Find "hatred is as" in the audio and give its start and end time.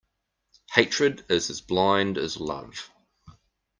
0.73-1.61